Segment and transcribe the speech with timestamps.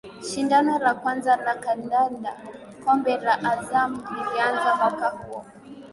[0.27, 2.31] Shindano la kwanza la kandanda
[2.83, 5.39] Kombe la azam lilianza mwaka huo